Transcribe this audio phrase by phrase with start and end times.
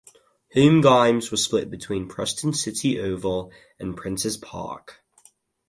[0.55, 5.03] Home games were split between Preston City Oval and Princes Park.